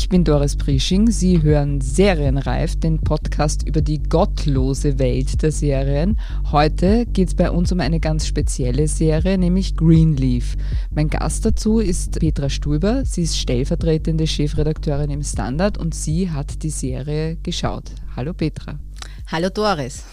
[0.00, 1.10] Ich bin Doris Prisching.
[1.10, 6.18] Sie hören Serienreif, den Podcast über die gottlose Welt der Serien.
[6.52, 10.56] Heute geht es bei uns um eine ganz spezielle Serie, nämlich Greenleaf.
[10.94, 13.04] Mein Gast dazu ist Petra Stuber.
[13.04, 17.90] Sie ist stellvertretende Chefredakteurin im Standard und sie hat die Serie geschaut.
[18.14, 18.78] Hallo Petra.
[19.26, 20.04] Hallo Doris.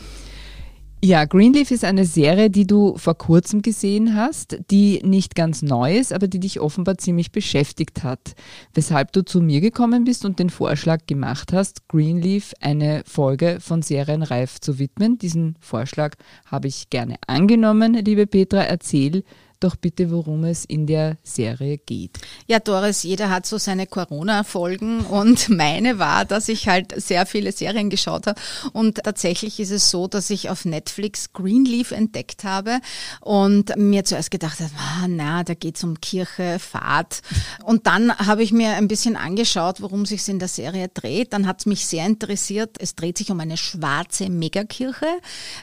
[1.05, 5.95] Ja, Greenleaf ist eine Serie, die du vor kurzem gesehen hast, die nicht ganz neu
[5.95, 8.33] ist, aber die dich offenbar ziemlich beschäftigt hat.
[8.73, 13.83] Weshalb du zu mir gekommen bist und den Vorschlag gemacht hast, Greenleaf eine Folge von
[13.83, 15.19] Serienreif zu widmen.
[15.19, 16.15] Diesen Vorschlag
[16.47, 18.63] habe ich gerne angenommen, liebe Petra.
[18.63, 19.23] Erzähl,
[19.65, 22.19] doch bitte, worum es in der Serie geht.
[22.47, 27.51] Ja, Doris, jeder hat so seine Corona-Folgen und meine war, dass ich halt sehr viele
[27.51, 28.39] Serien geschaut habe
[28.73, 32.79] und tatsächlich ist es so, dass ich auf Netflix Greenleaf entdeckt habe
[33.21, 37.21] und mir zuerst gedacht habe, ah, na, da geht es um Kirche, Fahrt
[37.63, 41.33] und dann habe ich mir ein bisschen angeschaut, worum sich in der Serie dreht.
[41.33, 42.77] Dann hat es mich sehr interessiert.
[42.79, 45.07] Es dreht sich um eine schwarze Megakirche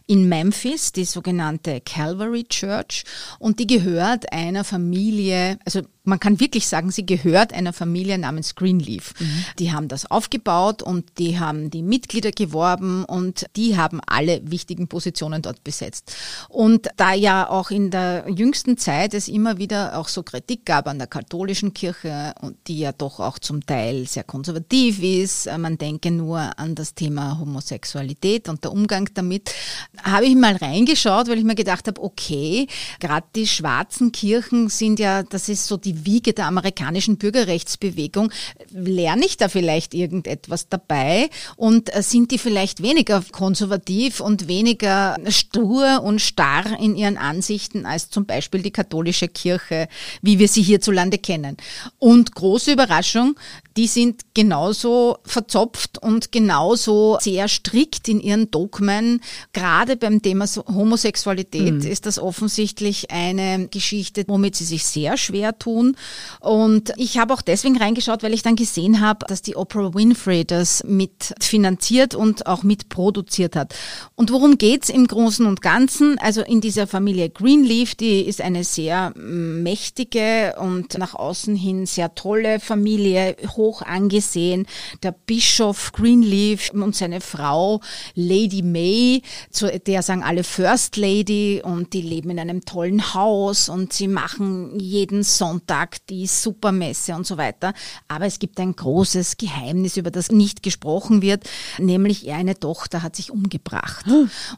[0.06, 3.04] in Memphis, die sogenannte Calvary Church
[3.38, 8.18] und die gehört gehört einer Familie, also man kann wirklich sagen, sie gehört einer Familie
[8.18, 9.14] namens Greenleaf.
[9.18, 9.44] Mhm.
[9.58, 14.88] Die haben das aufgebaut und die haben die Mitglieder geworben und die haben alle wichtigen
[14.88, 16.14] Positionen dort besetzt.
[16.48, 20.88] Und da ja auch in der jüngsten Zeit es immer wieder auch so Kritik gab
[20.88, 25.56] an der katholischen Kirche und die ja doch auch zum Teil sehr konservativ ist, äh,
[25.58, 29.54] man denke nur an das Thema Homosexualität und der Umgang damit,
[30.02, 32.66] habe ich mal reingeschaut, weil ich mir gedacht habe, okay,
[32.98, 38.32] gerade die schwarzen Kirchen sind ja, das ist so die die Wiege der amerikanischen Bürgerrechtsbewegung.
[38.70, 45.16] Lerne ich da vielleicht irgendetwas dabei und äh, sind die vielleicht weniger konservativ und weniger
[45.28, 49.88] stur und starr in ihren Ansichten als zum Beispiel die katholische Kirche,
[50.22, 51.56] wie wir sie hierzulande kennen.
[51.98, 53.36] Und große Überraschung,
[53.76, 59.20] die sind genauso verzopft und genauso sehr strikt in ihren Dogmen.
[59.52, 61.80] Gerade beim Thema Homosexualität mhm.
[61.80, 65.96] ist das offensichtlich eine Geschichte, womit sie sich sehr schwer tun.
[66.40, 70.44] Und ich habe auch deswegen reingeschaut, weil ich dann gesehen habe, dass die Oprah Winfrey
[70.44, 73.74] das mitfinanziert und auch mitproduziert hat.
[74.14, 76.18] Und worum geht's im Großen und Ganzen?
[76.18, 82.14] Also in dieser Familie Greenleaf, die ist eine sehr mächtige und nach außen hin sehr
[82.14, 84.66] tolle Familie, hoch angesehen.
[85.04, 87.80] Der Bischof Greenleaf und seine Frau
[88.14, 93.68] Lady May, zu der sagen alle First Lady und die leben in einem tollen Haus
[93.68, 97.72] und sie machen jeden Sonntag die Supermesse und so weiter.
[98.08, 101.44] Aber es gibt ein großes Geheimnis, über das nicht gesprochen wird,
[101.78, 104.06] nämlich eine Tochter hat sich umgebracht.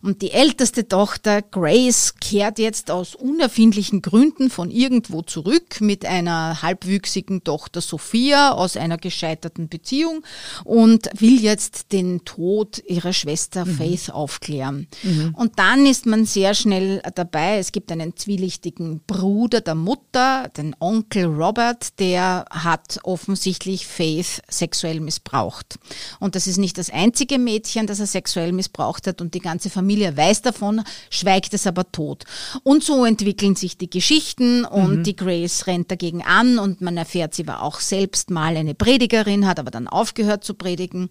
[0.03, 6.63] Und die älteste Tochter, Grace, kehrt jetzt aus unerfindlichen Gründen von irgendwo zurück mit einer
[6.63, 10.25] halbwüchsigen Tochter Sophia aus einer einer gescheiterten Beziehung
[10.65, 13.77] und will jetzt den Tod ihrer Schwester mhm.
[13.77, 14.87] Faith aufklären.
[15.03, 15.35] Mhm.
[15.37, 17.59] Und dann ist man sehr schnell dabei.
[17.59, 25.01] Es gibt einen zwielichtigen Bruder der Mutter, den Onkel Robert, der hat offensichtlich Faith sexuell
[25.01, 25.79] missbraucht.
[26.21, 29.71] Und das ist nicht das einzige Mädchen, das er sexuell missbraucht hat und die ganze
[29.71, 32.25] Familie weiß davon, schweigt es aber tot.
[32.63, 35.03] Und so entwickeln sich die Geschichten und mhm.
[35.03, 39.47] die Grace rennt dagegen an und man erfährt, sie war auch selbst mal eine Predigerin,
[39.47, 41.09] hat aber dann aufgehört zu predigen.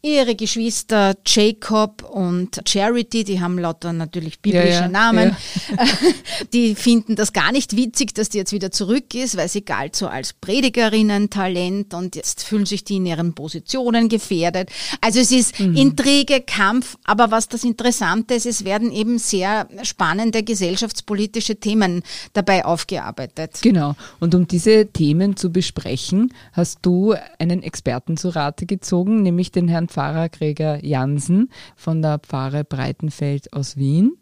[0.00, 5.36] Ihre Geschwister Jacob und Charity, die haben lauter natürlich biblische ja, ja, Namen,
[5.76, 5.84] ja.
[6.52, 9.96] die finden das gar nicht witzig, dass die jetzt wieder zurück ist, weil sie galt
[9.96, 14.70] so als Predigerinnen-Talent und jetzt fühlen sich die in ihren Positionen gefährdet.
[15.00, 15.74] Also es ist mhm.
[15.74, 22.04] Intrige, Kampf, aber was das Interessante ist, es werden eben sehr spannende gesellschaftspolitische Themen
[22.34, 23.58] dabei aufgearbeitet.
[23.62, 23.96] Genau.
[24.20, 29.66] Und um diese Themen zu besprechen, hast du einen Experten zu Rate gezogen, nämlich den
[29.66, 34.12] Herrn Pfarrer Gregor Jansen von der Pfarre Breitenfeld aus Wien,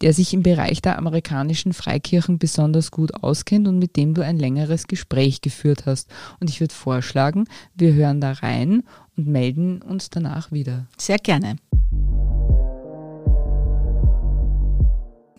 [0.00, 4.38] der sich im Bereich der amerikanischen Freikirchen besonders gut auskennt und mit dem du ein
[4.38, 6.10] längeres Gespräch geführt hast.
[6.40, 8.82] Und ich würde vorschlagen, wir hören da rein
[9.16, 10.86] und melden uns danach wieder.
[10.96, 11.56] Sehr gerne.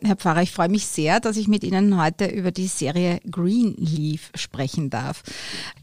[0.04, 4.32] Herr Pfarrer, ich freue mich sehr, dass ich mit Ihnen heute über die Serie Greenleaf
[4.34, 5.22] sprechen darf.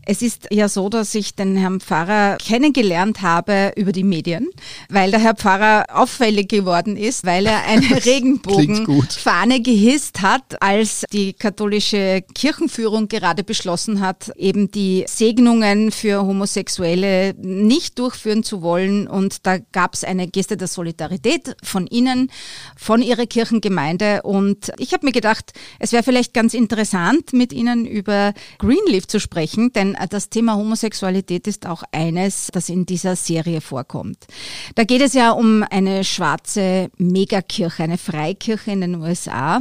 [0.04, 4.48] Es ist ja so, dass ich den Herrn Pfarrer kennengelernt habe über die Medien,
[4.88, 11.32] weil der Herr Pfarrer auffällig geworden ist, weil er eine Regenbogenfahne gehisst hat, als die
[11.34, 19.06] katholische Kirchenführung gerade beschlossen hat, eben die Segnungen für Homosexuelle nicht durchführen zu wollen.
[19.06, 22.32] Und da gab es eine Geste der Solidarität von Ihnen,
[22.76, 24.07] von Ihrer Kirchengemeinde.
[24.22, 29.20] Und ich habe mir gedacht, es wäre vielleicht ganz interessant, mit Ihnen über Greenleaf zu
[29.20, 34.26] sprechen, denn das Thema Homosexualität ist auch eines, das in dieser Serie vorkommt.
[34.74, 39.60] Da geht es ja um eine schwarze Megakirche, eine Freikirche in den USA.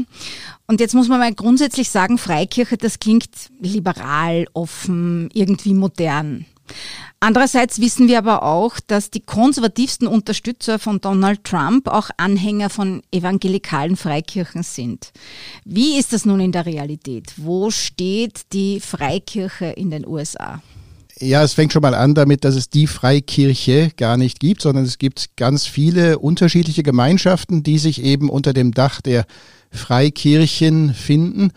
[0.67, 3.29] Und jetzt muss man mal grundsätzlich sagen, Freikirche, das klingt
[3.61, 6.45] liberal, offen, irgendwie modern.
[7.19, 13.01] Andererseits wissen wir aber auch, dass die konservativsten Unterstützer von Donald Trump auch Anhänger von
[13.11, 15.11] evangelikalen Freikirchen sind.
[15.65, 17.33] Wie ist das nun in der Realität?
[17.37, 20.61] Wo steht die Freikirche in den USA?
[21.19, 24.85] Ja, es fängt schon mal an damit, dass es die Freikirche gar nicht gibt, sondern
[24.85, 29.25] es gibt ganz viele unterschiedliche Gemeinschaften, die sich eben unter dem Dach der
[29.71, 31.51] Freikirchen finden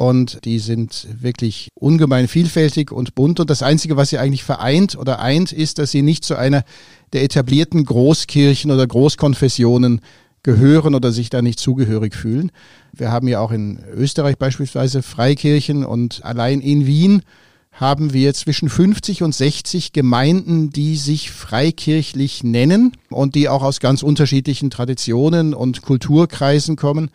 [0.00, 3.38] und die sind wirklich ungemein vielfältig und bunt.
[3.38, 6.64] Und das Einzige, was sie eigentlich vereint oder eint, ist, dass sie nicht zu einer
[7.12, 10.00] der etablierten Großkirchen oder Großkonfessionen
[10.42, 12.50] gehören oder sich da nicht zugehörig fühlen.
[12.94, 17.20] Wir haben ja auch in Österreich beispielsweise Freikirchen und allein in Wien
[17.70, 23.80] haben wir zwischen 50 und 60 Gemeinden, die sich freikirchlich nennen und die auch aus
[23.80, 27.10] ganz unterschiedlichen Traditionen und Kulturkreisen kommen.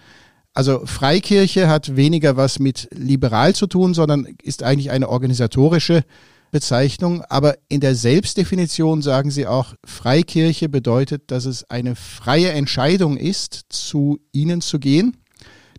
[0.56, 6.06] Also Freikirche hat weniger was mit liberal zu tun, sondern ist eigentlich eine organisatorische
[6.52, 7.24] Bezeichnung.
[7.24, 13.66] Aber in der Selbstdefinition sagen sie auch, Freikirche bedeutet, dass es eine freie Entscheidung ist,
[13.68, 15.18] zu ihnen zu gehen.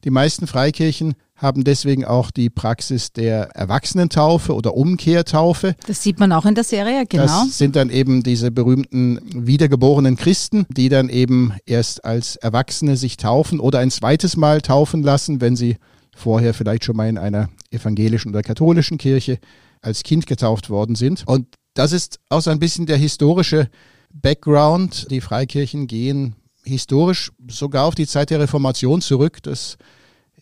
[0.04, 5.76] Die meisten Freikirchen haben deswegen auch die Praxis der Erwachsenentaufe oder Umkehrtaufe.
[5.86, 7.24] Das sieht man auch in der Serie, genau.
[7.24, 13.18] Das sind dann eben diese berühmten wiedergeborenen Christen, die dann eben erst als Erwachsene sich
[13.18, 15.76] taufen oder ein zweites Mal taufen lassen, wenn sie
[16.16, 19.38] vorher vielleicht schon mal in einer evangelischen oder katholischen Kirche
[19.82, 21.24] als Kind getauft worden sind.
[21.26, 23.68] Und das ist auch so ein bisschen der historische
[24.12, 25.06] Background.
[25.10, 26.34] Die Freikirchen gehen
[26.64, 29.42] historisch sogar auf die Zeit der Reformation zurück.
[29.42, 29.76] Das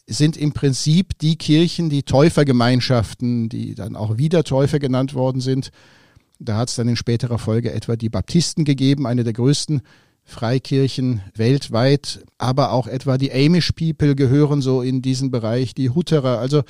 [0.07, 5.71] sind im Prinzip die Kirchen, die Täufergemeinschaften, die dann auch wieder Täufer genannt worden sind.
[6.39, 9.83] Da hat es dann in späterer Folge etwa die Baptisten gegeben, eine der größten
[10.25, 16.39] Freikirchen weltweit, aber auch etwa die Amish People gehören so in diesen Bereich, die Hutterer.
[16.39, 16.63] Also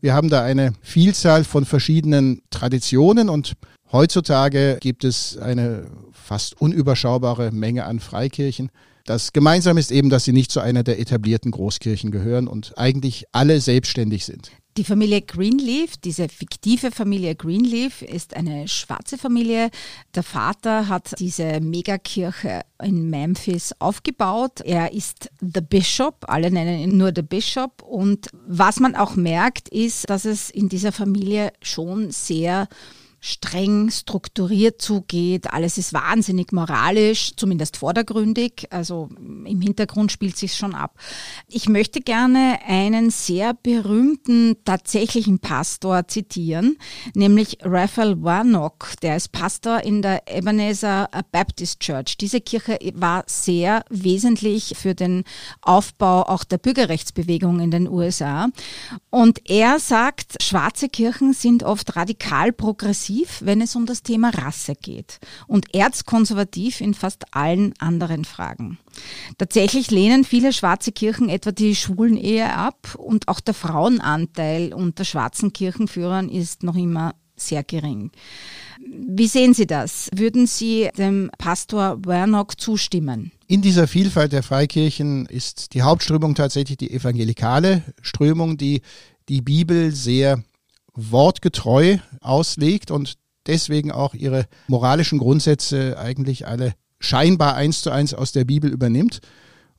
[0.00, 3.54] wir haben da eine Vielzahl von verschiedenen Traditionen und
[3.90, 8.70] heutzutage gibt es eine fast unüberschaubare Menge an Freikirchen.
[9.04, 13.26] Das gemeinsam ist eben, dass sie nicht zu einer der etablierten Großkirchen gehören und eigentlich
[13.32, 14.50] alle selbstständig sind.
[14.78, 19.70] Die Familie Greenleaf, diese fiktive Familie Greenleaf, ist eine schwarze Familie.
[20.16, 24.62] Der Vater hat diese Megakirche in Memphis aufgebaut.
[24.64, 27.82] Er ist The Bishop, alle nennen ihn nur The Bishop.
[27.82, 32.66] Und was man auch merkt, ist, dass es in dieser Familie schon sehr
[33.24, 35.50] streng strukturiert zugeht.
[35.50, 38.66] Alles ist wahnsinnig moralisch, zumindest vordergründig.
[38.68, 40.98] Also im Hintergrund spielt sich schon ab.
[41.48, 46.76] Ich möchte gerne einen sehr berühmten tatsächlichen Pastor zitieren,
[47.14, 48.92] nämlich Raphael Warnock.
[49.00, 52.18] Der ist Pastor in der Ebenezer Baptist Church.
[52.18, 55.24] Diese Kirche war sehr wesentlich für den
[55.62, 58.48] Aufbau auch der Bürgerrechtsbewegung in den USA.
[59.08, 64.30] Und er sagt, schwarze Kirchen sind oft radikal progressiv progressiv, wenn es um das Thema
[64.30, 68.78] Rasse geht und erzkonservativ in fast allen anderen Fragen.
[69.38, 75.04] Tatsächlich lehnen viele schwarze Kirchen etwa die schwulen Ehe ab und auch der Frauenanteil unter
[75.04, 78.12] schwarzen Kirchenführern ist noch immer sehr gering.
[78.86, 80.08] Wie sehen Sie das?
[80.14, 83.32] Würden Sie dem Pastor Wernock zustimmen?
[83.48, 88.82] In dieser Vielfalt der Freikirchen ist die Hauptströmung tatsächlich die evangelikale Strömung, die
[89.28, 90.44] die Bibel sehr
[90.94, 93.14] wortgetreu auslegt und
[93.46, 99.20] deswegen auch ihre moralischen Grundsätze eigentlich alle scheinbar eins zu eins aus der Bibel übernimmt.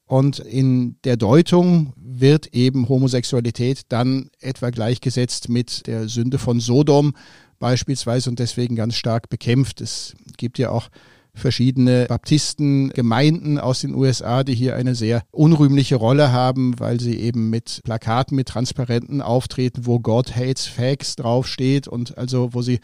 [0.08, 7.16] Und in der Deutung wird eben Homosexualität dann etwa gleichgesetzt mit der Sünde von Sodom
[7.58, 9.82] beispielsweise und deswegen ganz stark bekämpft.
[9.82, 10.90] Es gibt ja auch
[11.36, 17.50] verschiedene Baptistengemeinden aus den USA, die hier eine sehr unrühmliche Rolle haben, weil sie eben
[17.50, 22.80] mit Plakaten, mit Transparenten auftreten, wo God hates Facts draufsteht und also wo sie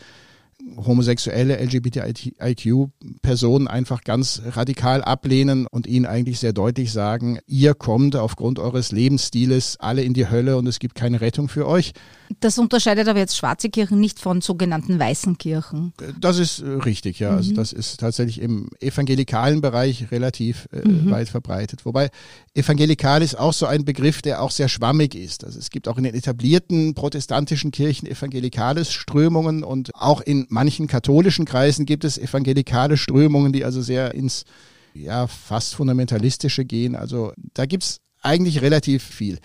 [0.78, 8.60] homosexuelle LGBTIQ-Personen einfach ganz radikal ablehnen und ihnen eigentlich sehr deutlich sagen, ihr kommt aufgrund
[8.60, 11.94] eures Lebensstiles alle in die Hölle und es gibt keine Rettung für euch.
[12.40, 15.94] Das unterscheidet aber jetzt schwarze Kirchen nicht von sogenannten weißen Kirchen.
[16.20, 17.30] Das ist äh, richtig, ja.
[17.32, 17.60] Also mhm.
[17.60, 21.12] Also das ist tatsächlich im evangelikalen Bereich relativ äh, mhm.
[21.12, 21.86] weit verbreitet.
[21.86, 22.10] Wobei
[22.54, 25.44] evangelikal ist auch so ein Begriff, der auch sehr schwammig ist.
[25.44, 30.88] Also es gibt auch in den etablierten protestantischen Kirchen evangelikale Strömungen und auch in manchen
[30.88, 34.46] katholischen Kreisen gibt es evangelikale Strömungen, die also sehr ins
[34.94, 36.96] ja, fast fundamentalistische gehen.
[36.96, 39.40] Also da gibt es eigentlich relativ viel.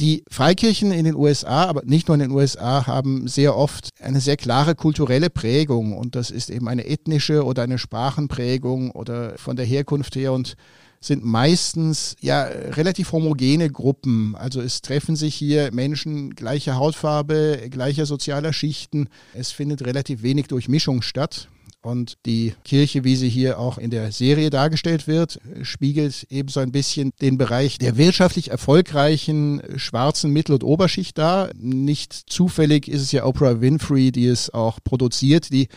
[0.00, 4.20] Die Freikirchen in den USA, aber nicht nur in den USA, haben sehr oft eine
[4.20, 9.56] sehr klare kulturelle Prägung und das ist eben eine ethnische oder eine Sprachenprägung oder von
[9.56, 10.56] der Herkunft her und
[11.02, 14.36] sind meistens ja relativ homogene Gruppen.
[14.36, 19.08] Also es treffen sich hier Menschen gleicher Hautfarbe, gleicher sozialer Schichten.
[19.34, 21.48] Es findet relativ wenig Durchmischung statt.
[21.82, 26.72] Und die Kirche, wie sie hier auch in der Serie dargestellt wird, spiegelt ebenso ein
[26.72, 31.50] bisschen den Bereich der wirtschaftlich erfolgreichen schwarzen Mittel- und Oberschicht dar.
[31.54, 35.68] Nicht zufällig ist es ja Oprah Winfrey, die es auch produziert, die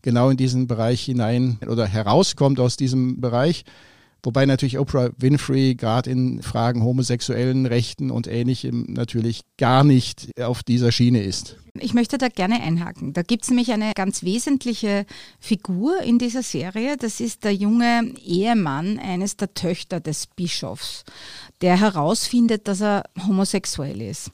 [0.00, 3.64] genau in diesen Bereich hinein oder herauskommt aus diesem Bereich.
[4.22, 10.62] Wobei natürlich Oprah Winfrey gerade in Fragen homosexuellen Rechten und ähnlichem natürlich gar nicht auf
[10.62, 11.56] dieser Schiene ist.
[11.78, 13.12] Ich möchte da gerne einhaken.
[13.12, 15.06] Da gibt es nämlich eine ganz wesentliche
[15.38, 16.96] Figur in dieser Serie.
[16.96, 21.04] Das ist der junge Ehemann eines der Töchter des Bischofs,
[21.60, 24.32] der herausfindet, dass er homosexuell ist.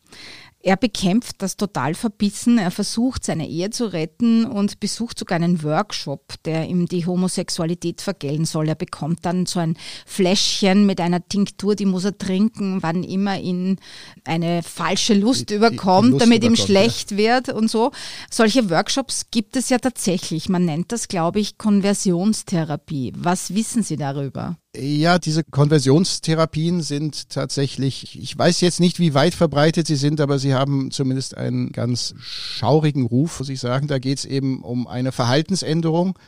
[0.66, 2.58] Er bekämpft das total verbissen.
[2.58, 8.00] Er versucht, seine Ehe zu retten und besucht sogar einen Workshop, der ihm die Homosexualität
[8.00, 8.68] vergällen soll.
[8.68, 13.38] Er bekommt dann so ein Fläschchen mit einer Tinktur, die muss er trinken, wann immer
[13.38, 13.78] ihn
[14.24, 17.16] eine falsche Lust die, überkommt, die Lust damit ihm schlecht ja.
[17.16, 17.92] wird und so.
[18.28, 20.48] Solche Workshops gibt es ja tatsächlich.
[20.48, 23.12] Man nennt das, glaube ich, Konversionstherapie.
[23.16, 24.56] Was wissen Sie darüber?
[24.78, 30.38] Ja, diese Konversionstherapien sind tatsächlich, ich weiß jetzt nicht, wie weit verbreitet sie sind, aber
[30.38, 33.86] sie haben zumindest einen ganz schaurigen Ruf, muss ich sagen.
[33.86, 36.18] Da geht es eben um eine Verhaltensänderung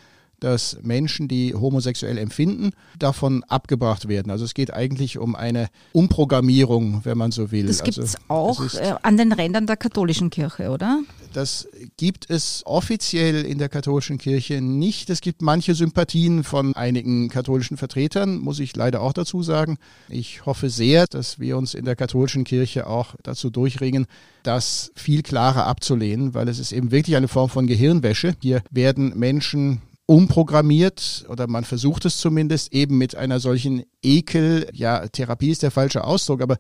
[0.41, 4.31] dass Menschen, die homosexuell empfinden, davon abgebracht werden.
[4.31, 7.67] Also es geht eigentlich um eine Umprogrammierung, wenn man so will.
[7.67, 11.03] Das gibt es also, auch äh, an den Rändern der katholischen Kirche, oder?
[11.33, 15.11] Das gibt es offiziell in der katholischen Kirche nicht.
[15.11, 19.79] Es gibt manche Sympathien von einigen katholischen Vertretern, muss ich leider auch dazu sagen.
[20.09, 24.07] Ich hoffe sehr, dass wir uns in der katholischen Kirche auch dazu durchringen,
[24.43, 28.35] das viel klarer abzulehnen, weil es ist eben wirklich eine Form von Gehirnwäsche.
[28.41, 35.07] Hier werden Menschen umprogrammiert oder man versucht es zumindest eben mit einer solchen Ekel, ja,
[35.07, 36.57] Therapie ist der falsche Ausdruck, aber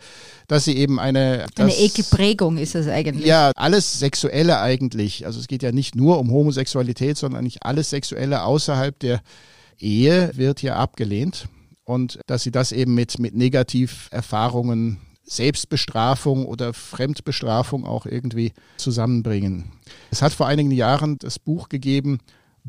[0.48, 1.46] dass sie eben eine.
[1.56, 3.24] Eine Ekelprägung ist es eigentlich.
[3.24, 5.24] Ja, alles Sexuelle eigentlich.
[5.24, 9.22] Also es geht ja nicht nur um Homosexualität, sondern nicht alles Sexuelle außerhalb der
[9.78, 11.48] Ehe wird ja abgelehnt.
[11.84, 19.72] Und dass sie das eben mit, mit Negativerfahrungen Selbstbestrafung oder Fremdbestrafung auch irgendwie zusammenbringen.
[20.10, 22.18] Es hat vor einigen Jahren das Buch gegeben,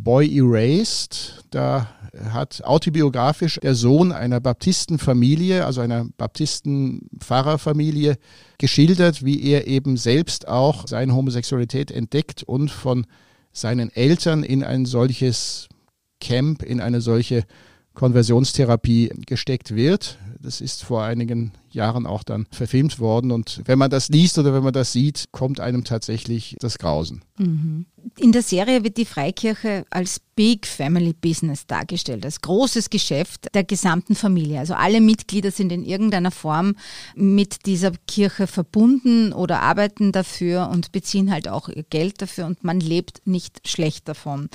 [0.04, 1.44] Boy Erased.
[1.52, 1.88] Da
[2.32, 8.18] hat autobiografisch der Sohn einer Baptistenfamilie, also einer Baptistenpfarrerfamilie,
[8.58, 13.06] geschildert, wie er eben selbst auch seine Homosexualität entdeckt und von
[13.52, 15.68] seinen Eltern in ein solches
[16.20, 17.44] Camp, in eine solche
[17.94, 20.18] Konversionstherapie gesteckt wird.
[20.42, 23.32] Das ist vor einigen Jahren auch dann verfilmt worden.
[23.32, 27.24] Und wenn man das liest oder wenn man das sieht, kommt einem tatsächlich das Grausen.
[27.38, 27.88] Mhm.
[28.22, 33.64] In der Serie wird die Freikirche als Big Family Business dargestellt, als großes Geschäft der
[33.64, 34.60] gesamten Familie.
[34.60, 36.76] Also alle Mitglieder sind in irgendeiner Form
[37.16, 42.62] mit dieser Kirche verbunden oder arbeiten dafür und beziehen halt auch ihr Geld dafür und
[42.62, 44.50] man lebt nicht schlecht davon.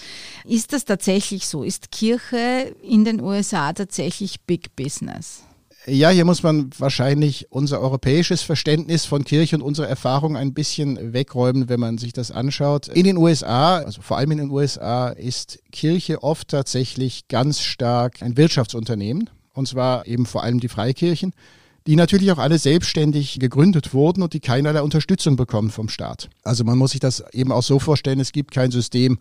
[0.44, 1.62] Ist das tatsächlich so?
[1.62, 5.44] Ist Kirche in den USA tatsächlich Big Business?
[5.86, 11.12] Ja, hier muss man wahrscheinlich unser europäisches Verständnis von Kirche und unsere Erfahrung ein bisschen
[11.12, 12.88] wegräumen, wenn man sich das anschaut.
[12.88, 18.22] In den USA, also vor allem in den USA, ist Kirche oft tatsächlich ganz stark
[18.22, 19.28] ein Wirtschaftsunternehmen.
[19.52, 21.34] Und zwar eben vor allem die Freikirchen,
[21.86, 26.30] die natürlich auch alle selbstständig gegründet wurden und die keinerlei Unterstützung bekommen vom Staat.
[26.44, 29.18] Also man muss sich das eben auch so vorstellen, es gibt kein System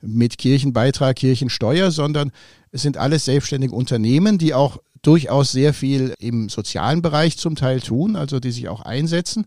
[0.00, 2.32] mit Kirchenbeitrag, Kirchensteuer, sondern
[2.72, 7.80] es sind alles selbstständige Unternehmen, die auch durchaus sehr viel im sozialen Bereich zum Teil
[7.80, 9.46] tun, also die sich auch einsetzen.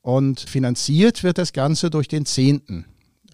[0.00, 2.84] Und finanziert wird das Ganze durch den Zehnten.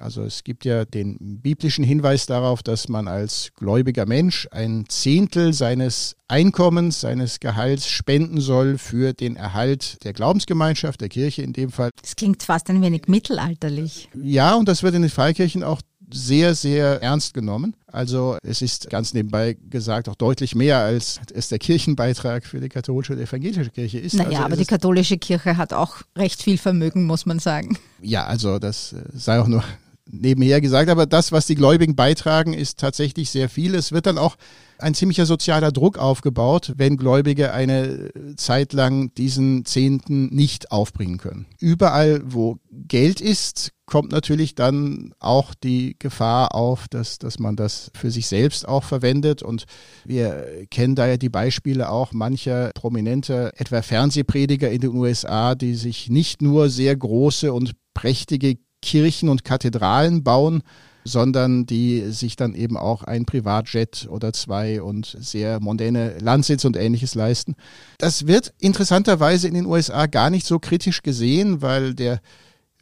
[0.00, 5.52] Also es gibt ja den biblischen Hinweis darauf, dass man als gläubiger Mensch ein Zehntel
[5.52, 11.70] seines Einkommens, seines Gehalts spenden soll für den Erhalt der Glaubensgemeinschaft, der Kirche in dem
[11.70, 11.90] Fall.
[12.00, 14.08] Das klingt fast ein wenig mittelalterlich.
[14.14, 17.74] Ja, und das wird in den Freikirchen auch sehr, sehr ernst genommen.
[17.86, 22.68] Also es ist ganz nebenbei gesagt auch deutlich mehr, als es der Kirchenbeitrag für die
[22.68, 24.14] katholische und evangelische Kirche ist.
[24.14, 27.78] Naja, also aber die katholische Kirche hat auch recht viel Vermögen, muss man sagen.
[28.00, 29.64] Ja, also das äh, sei auch nur
[30.06, 33.74] nebenher gesagt, aber das, was die Gläubigen beitragen, ist tatsächlich sehr viel.
[33.74, 34.36] Es wird dann auch
[34.82, 41.46] ein ziemlicher sozialer Druck aufgebaut, wenn Gläubige eine Zeit lang diesen Zehnten nicht aufbringen können.
[41.58, 47.90] Überall, wo Geld ist, kommt natürlich dann auch die Gefahr auf, dass, dass man das
[47.94, 49.42] für sich selbst auch verwendet.
[49.42, 49.64] Und
[50.04, 55.74] wir kennen da ja die Beispiele auch mancher prominenter, etwa Fernsehprediger in den USA, die
[55.74, 60.62] sich nicht nur sehr große und prächtige Kirchen und Kathedralen bauen,
[61.04, 66.76] sondern die sich dann eben auch ein Privatjet oder zwei und sehr mondäne Landsitz und
[66.76, 67.56] ähnliches leisten.
[67.98, 72.20] Das wird interessanterweise in den USA gar nicht so kritisch gesehen, weil der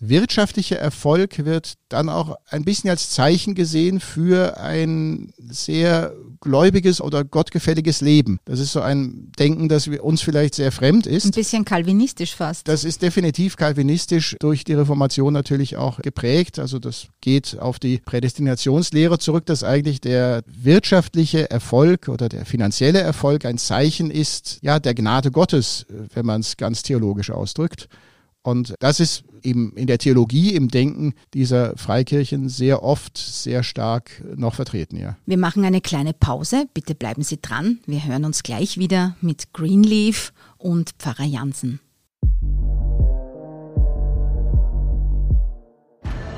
[0.01, 7.25] wirtschaftlicher Erfolg wird dann auch ein bisschen als Zeichen gesehen für ein sehr gläubiges oder
[7.25, 8.39] gottgefälliges Leben.
[8.45, 11.25] Das ist so ein Denken, das uns vielleicht sehr fremd ist.
[11.27, 12.69] Ein bisschen kalvinistisch fast.
[12.69, 16.59] Das ist definitiv kalvinistisch durch die Reformation natürlich auch geprägt.
[16.59, 23.01] Also das geht auf die Prädestinationslehre zurück, dass eigentlich der wirtschaftliche Erfolg oder der finanzielle
[23.01, 27.89] Erfolg ein Zeichen ist, ja, der Gnade Gottes, wenn man es ganz theologisch ausdrückt.
[28.49, 34.25] Und das ist eben in der Theologie, im Denken dieser Freikirchen sehr oft sehr stark
[34.37, 35.19] noch vertreten, ja.
[35.27, 36.65] Wir machen eine kleine Pause.
[36.73, 37.81] Bitte bleiben Sie dran.
[37.85, 41.81] Wir hören uns gleich wieder mit Greenleaf und Pfarrer Jansen.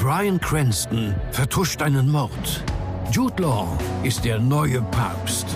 [0.01, 2.65] Brian Cranston vertuscht einen Mord.
[3.13, 5.47] Jude Law ist der neue Papst.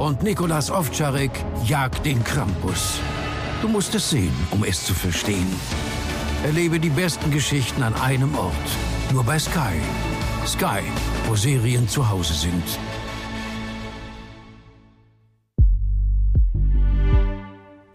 [0.00, 1.30] Und Nikolas Ovtcharek
[1.66, 2.98] jagt den Krampus.
[3.62, 5.46] Du musst es sehen, um es zu verstehen.
[6.42, 8.54] Erlebe die besten Geschichten an einem Ort.
[9.12, 9.76] Nur bei Sky.
[10.46, 10.80] Sky,
[11.26, 12.64] wo Serien zu Hause sind.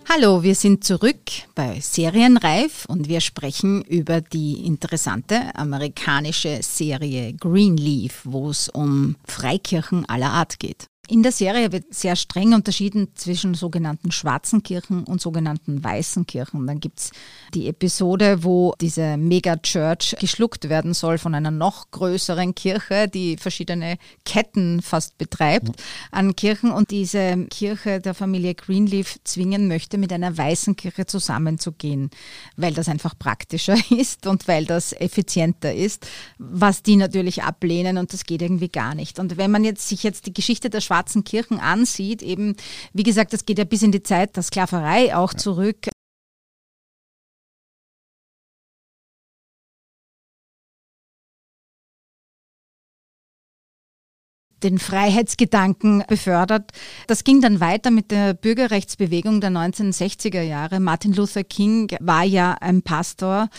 [0.08, 1.18] Hallo, wir sind zurück
[1.56, 10.08] bei Serienreif und wir sprechen über die interessante amerikanische Serie Greenleaf, wo es um Freikirchen
[10.08, 10.86] aller Art geht.
[11.08, 16.66] In der Serie wird sehr streng unterschieden zwischen sogenannten schwarzen Kirchen und sogenannten weißen Kirchen.
[16.66, 17.12] Dann gibt's
[17.54, 23.98] die Episode, wo diese Mega-Church geschluckt werden soll von einer noch größeren Kirche, die verschiedene
[24.26, 25.70] Ketten fast betreibt
[26.12, 32.10] an Kirchen und diese Kirche der Familie Greenleaf zwingen möchte, mit einer weißen Kirche zusammenzugehen,
[32.58, 36.08] weil das einfach praktischer ist und weil das effizienter ist,
[36.40, 39.20] was die natürlich ablehnen und das geht irgendwie gar nicht.
[39.20, 42.56] Und wenn man jetzt sich jetzt die Geschichte der schwarzen Kirchen ansieht, eben,
[42.94, 45.90] wie gesagt, das geht ja bis in die Zeit der Sklaverei auch zurück.
[54.66, 56.72] den Freiheitsgedanken befördert.
[57.08, 60.80] Das ging dann weiter mit der Bürgerrechtsbewegung der 1960er Jahre.
[60.80, 63.50] Martin Luther King war ja ein Pastor,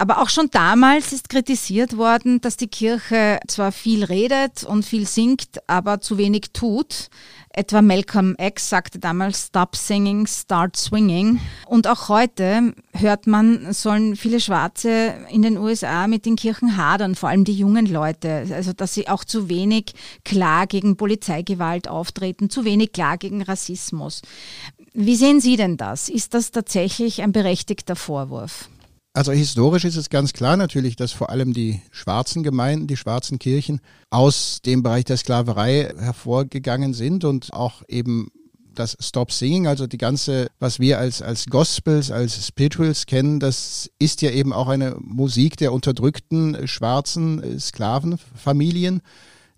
[0.00, 5.06] aber auch schon damals ist kritisiert worden, dass die Kirche zwar viel redet und viel
[5.08, 7.10] singt, aber zu wenig tut.
[7.50, 11.40] Etwa Malcolm X sagte damals Stop singing, start swinging.
[11.66, 17.16] Und auch heute hört man, sollen viele Schwarze in den USA mit den Kirchen hadern,
[17.16, 18.46] vor allem die jungen Leute.
[18.52, 24.22] Also, dass sie auch zu wenig klar gegen Polizeigewalt auftreten, zu wenig klar gegen Rassismus.
[24.94, 26.08] Wie sehen Sie denn das?
[26.08, 28.68] Ist das tatsächlich ein berechtigter Vorwurf?
[29.18, 33.40] Also historisch ist es ganz klar natürlich, dass vor allem die schwarzen Gemeinden, die schwarzen
[33.40, 38.28] Kirchen aus dem Bereich der Sklaverei hervorgegangen sind und auch eben
[38.76, 43.90] das Stop Singing, also die ganze, was wir als, als Gospels, als Spirituals kennen, das
[43.98, 49.02] ist ja eben auch eine Musik der unterdrückten schwarzen Sklavenfamilien,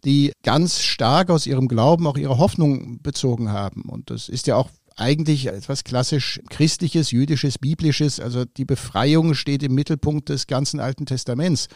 [0.06, 3.82] die ganz stark aus ihrem Glauben auch ihre Hoffnung bezogen haben.
[3.82, 4.70] Und das ist ja auch
[5.00, 8.20] eigentlich etwas klassisch christliches, jüdisches, biblisches.
[8.20, 11.68] Also die Befreiung steht im Mittelpunkt des ganzen Alten Testaments.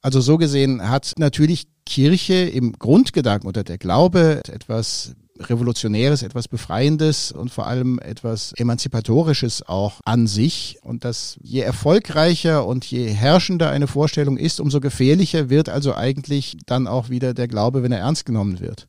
[0.00, 7.32] Also so gesehen hat natürlich Kirche im Grundgedanken oder der Glaube etwas Revolutionäres, etwas Befreiendes
[7.32, 10.78] und vor allem etwas Emanzipatorisches auch an sich.
[10.82, 16.58] Und dass je erfolgreicher und je herrschender eine Vorstellung ist, umso gefährlicher wird also eigentlich
[16.66, 18.88] dann auch wieder der Glaube, wenn er ernst genommen wird.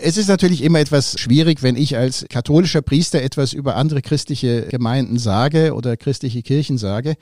[0.00, 4.62] Es ist natürlich immer etwas schwierig, wenn ich als katholischer Priester etwas über andere christliche
[4.62, 7.16] Gemeinden sage oder christliche Kirchen sage.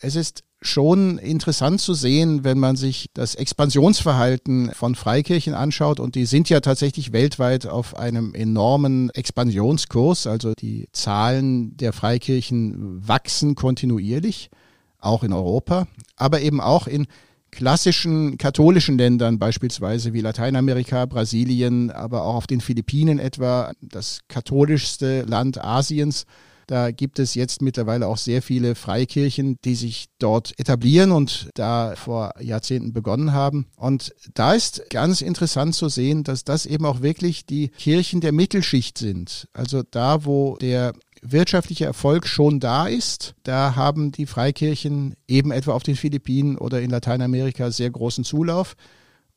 [0.00, 6.14] Es ist schon interessant zu sehen, wenn man sich das Expansionsverhalten von Freikirchen anschaut und
[6.14, 13.54] die sind ja tatsächlich weltweit auf einem enormen Expansionskurs, also die Zahlen der Freikirchen wachsen
[13.54, 14.50] kontinuierlich,
[14.98, 17.06] auch in Europa, aber eben auch in
[17.50, 25.22] klassischen katholischen Ländern, beispielsweise wie Lateinamerika, Brasilien, aber auch auf den Philippinen etwa, das katholischste
[25.22, 26.26] Land Asiens,
[26.70, 31.96] da gibt es jetzt mittlerweile auch sehr viele Freikirchen, die sich dort etablieren und da
[31.96, 33.66] vor Jahrzehnten begonnen haben.
[33.74, 38.30] Und da ist ganz interessant zu sehen, dass das eben auch wirklich die Kirchen der
[38.30, 39.48] Mittelschicht sind.
[39.52, 45.72] Also da, wo der wirtschaftliche Erfolg schon da ist, da haben die Freikirchen eben etwa
[45.72, 48.76] auf den Philippinen oder in Lateinamerika sehr großen Zulauf.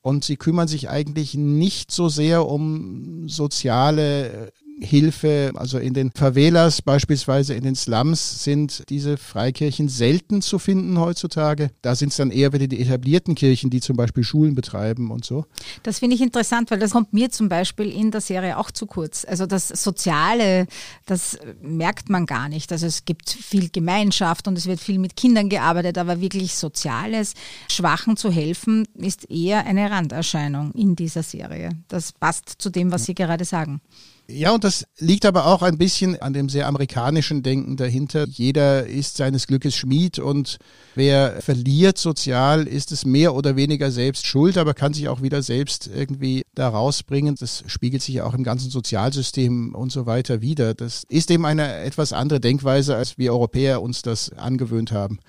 [0.01, 5.51] Und sie kümmern sich eigentlich nicht so sehr um soziale Hilfe.
[5.55, 11.71] Also in den Favelas, beispielsweise in den Slums, sind diese Freikirchen selten zu finden heutzutage.
[11.81, 15.25] Da sind es dann eher wieder die etablierten Kirchen, die zum Beispiel Schulen betreiben und
[15.25, 15.45] so.
[15.83, 18.85] Das finde ich interessant, weil das kommt mir zum Beispiel in der Serie auch zu
[18.85, 19.25] kurz.
[19.25, 20.67] Also das Soziale,
[21.05, 22.71] das merkt man gar nicht.
[22.71, 27.33] Also es gibt viel Gemeinschaft und es wird viel mit Kindern gearbeitet, aber wirklich Soziales,
[27.69, 31.69] Schwachen zu helfen, ist eher eine Randerscheinung in dieser Serie.
[31.87, 33.81] Das passt zu dem, was Sie gerade sagen.
[34.27, 38.25] Ja, und das liegt aber auch ein bisschen an dem sehr amerikanischen Denken dahinter.
[38.25, 40.59] Jeder ist seines Glückes Schmied und
[40.95, 45.41] wer verliert sozial, ist es mehr oder weniger selbst schuld, aber kann sich auch wieder
[45.41, 47.35] selbst irgendwie da rausbringen.
[47.37, 50.73] Das spiegelt sich ja auch im ganzen Sozialsystem und so weiter wieder.
[50.73, 55.19] Das ist eben eine etwas andere Denkweise, als wir Europäer uns das angewöhnt haben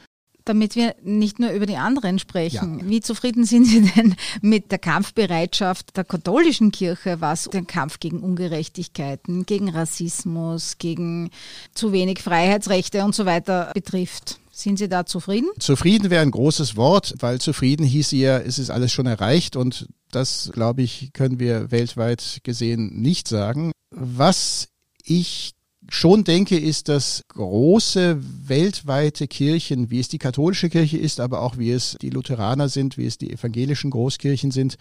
[0.44, 2.80] damit wir nicht nur über die anderen sprechen.
[2.80, 2.88] Ja.
[2.88, 8.20] Wie zufrieden sind Sie denn mit der Kampfbereitschaft der katholischen Kirche, was den Kampf gegen
[8.20, 11.30] Ungerechtigkeiten, gegen Rassismus, gegen
[11.74, 14.38] zu wenig Freiheitsrechte und so weiter betrifft?
[14.52, 15.48] Sind Sie da zufrieden?
[15.58, 19.88] Zufrieden wäre ein großes Wort, weil zufrieden hieß ja, es ist alles schon erreicht und
[20.12, 23.72] das, glaube ich, können wir weltweit gesehen nicht sagen.
[23.90, 24.68] Was
[25.02, 25.54] ich
[25.88, 28.18] schon denke, ist, dass große
[28.48, 32.96] weltweite Kirchen, wie es die katholische Kirche ist, aber auch wie es die Lutheraner sind,
[32.96, 34.76] wie es die evangelischen Großkirchen sind,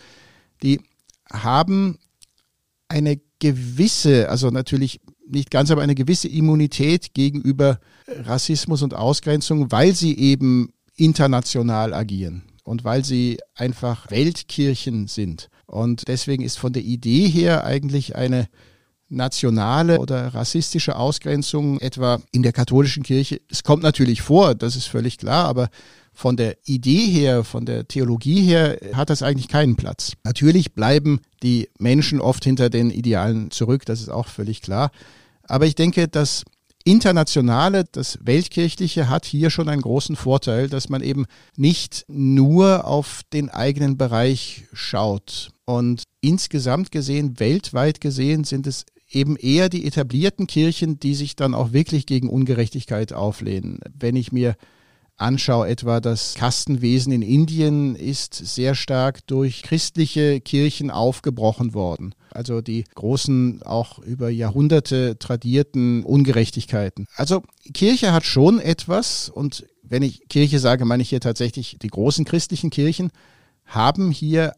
[0.61, 0.79] die
[1.31, 1.99] haben
[2.87, 9.95] eine gewisse, also natürlich nicht ganz, aber eine gewisse Immunität gegenüber Rassismus und Ausgrenzung, weil
[9.95, 15.49] sie eben international agieren und weil sie einfach Weltkirchen sind.
[15.65, 18.47] Und deswegen ist von der Idee her eigentlich eine
[19.09, 23.41] nationale oder rassistische Ausgrenzung, etwa in der katholischen Kirche.
[23.49, 25.69] Es kommt natürlich vor, das ist völlig klar, aber
[26.13, 30.13] von der Idee her, von der Theologie her hat das eigentlich keinen Platz.
[30.23, 34.91] Natürlich bleiben die Menschen oft hinter den Idealen zurück, das ist auch völlig klar.
[35.47, 36.43] Aber ich denke, das
[36.85, 43.21] Internationale, das Weltkirchliche hat hier schon einen großen Vorteil, dass man eben nicht nur auf
[43.31, 45.51] den eigenen Bereich schaut.
[45.65, 51.53] Und insgesamt gesehen, weltweit gesehen, sind es eben eher die etablierten Kirchen, die sich dann
[51.53, 53.79] auch wirklich gegen Ungerechtigkeit auflehnen.
[53.97, 54.55] Wenn ich mir
[55.17, 62.15] anschaue, etwa das Kastenwesen in Indien ist sehr stark durch christliche Kirchen aufgebrochen worden.
[62.31, 67.05] Also die großen, auch über Jahrhunderte tradierten Ungerechtigkeiten.
[67.15, 71.89] Also Kirche hat schon etwas und wenn ich Kirche sage, meine ich hier tatsächlich die
[71.89, 73.11] großen christlichen Kirchen,
[73.65, 74.53] haben hier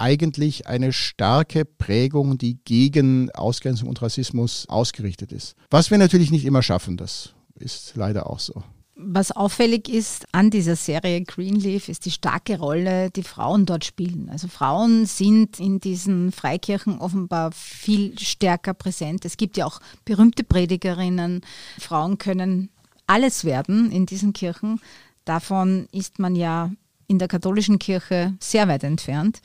[0.00, 5.54] eigentlich eine starke Prägung, die gegen Ausgrenzung und Rassismus ausgerichtet ist.
[5.70, 8.62] Was wir natürlich nicht immer schaffen, das ist leider auch so.
[9.02, 14.28] Was auffällig ist an dieser Serie Greenleaf, ist die starke Rolle, die Frauen dort spielen.
[14.28, 19.24] Also Frauen sind in diesen Freikirchen offenbar viel stärker präsent.
[19.24, 21.40] Es gibt ja auch berühmte Predigerinnen.
[21.78, 22.68] Frauen können
[23.06, 24.80] alles werden in diesen Kirchen.
[25.24, 26.70] Davon ist man ja
[27.10, 29.40] in der katholischen Kirche sehr weit entfernt.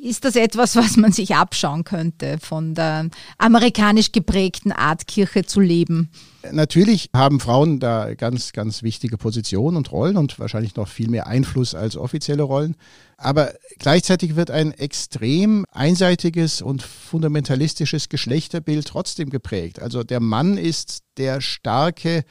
[0.00, 5.60] Ist das etwas, was man sich abschauen könnte von der amerikanisch geprägten Art, Kirche zu
[5.60, 6.10] leben?
[6.50, 11.26] Natürlich haben Frauen da ganz, ganz wichtige Positionen und Rollen und wahrscheinlich noch viel mehr
[11.26, 12.74] Einfluss als offizielle Rollen.
[13.18, 19.82] Aber gleichzeitig wird ein extrem einseitiges und fundamentalistisches Geschlechterbild trotzdem geprägt.
[19.82, 22.24] Also der Mann ist der starke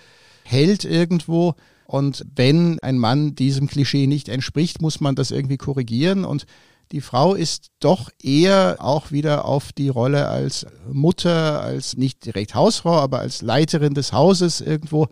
[0.43, 1.53] Held irgendwo
[1.89, 6.23] und wenn ein Mann diesem Klischee nicht entspricht, muss man das irgendwie korrigieren.
[6.23, 6.45] Und
[6.91, 12.53] die Frau ist doch eher auch wieder auf die Rolle als Mutter, als nicht direkt
[12.53, 15.07] Hausfrau, aber als Leiterin des Hauses irgendwo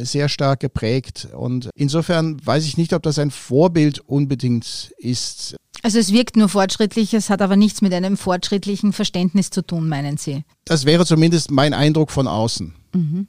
[0.00, 1.28] sehr stark geprägt.
[1.36, 5.56] Und insofern weiß ich nicht, ob das ein Vorbild unbedingt ist.
[5.82, 9.90] Also es wirkt nur fortschrittlich, es hat aber nichts mit einem fortschrittlichen Verständnis zu tun,
[9.90, 10.44] meinen Sie?
[10.64, 12.74] Das wäre zumindest mein Eindruck von außen.
[12.94, 13.26] Mhm.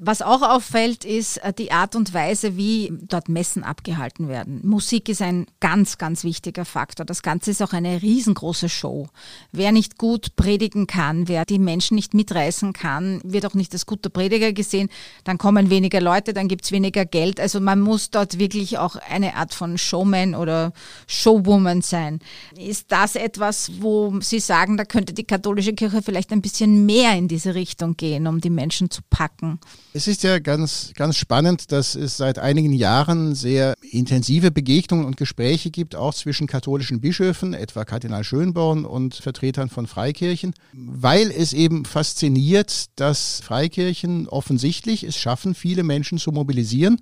[0.00, 4.60] Was auch auffällt, ist äh, die Art und Weise, wie dort Messen abgehalten werden.
[4.62, 7.04] Musik ist ein ganz, ganz wichtiger Faktor.
[7.04, 9.08] Das Ganze ist auch eine riesengroße Show.
[9.50, 13.86] Wer nicht gut predigen kann, wer die Menschen nicht mitreißen kann, wird auch nicht als
[13.86, 14.88] guter Prediger gesehen.
[15.24, 17.40] Dann kommen weniger Leute, dann gibt's weniger Geld.
[17.40, 20.72] Also man muss dort wirklich auch eine Art von Showman oder
[21.08, 22.20] Showwoman sein.
[22.56, 27.14] Ist das etwas, wo Sie sagen, da könnte die katholische Kirche vielleicht ein bisschen mehr
[27.14, 29.58] in diese Richtung gehen, um die Menschen zu packen?
[29.94, 35.16] Es ist ja ganz, ganz spannend, dass es seit einigen Jahren sehr intensive Begegnungen und
[35.16, 41.54] Gespräche gibt, auch zwischen katholischen Bischöfen, etwa Kardinal Schönborn und Vertretern von Freikirchen, weil es
[41.54, 47.00] eben fasziniert, dass Freikirchen offensichtlich es schaffen, viele Menschen zu mobilisieren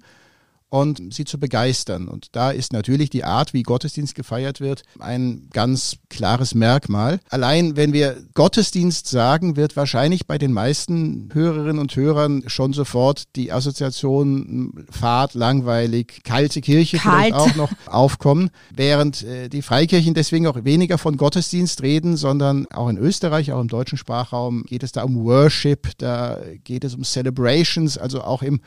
[0.68, 2.09] und sie zu begeistern.
[2.09, 7.20] Und da ist natürlich die Art, wie Gottesdienst gefeiert wird, ein ganz klares Merkmal.
[7.31, 13.24] Allein wenn wir Gottesdienst sagen, wird wahrscheinlich bei den meisten Hörerinnen und Hörern schon sofort
[13.37, 17.26] die Assoziation Fahrt, langweilig, kalte Kirche Kalt.
[17.26, 22.66] vielleicht auch noch aufkommen, während äh, die Freikirchen deswegen auch weniger von Gottesdienst reden, sondern
[22.72, 26.94] auch in Österreich, auch im deutschen Sprachraum geht es da um Worship, da geht es
[26.94, 28.61] um Celebrations, also auch im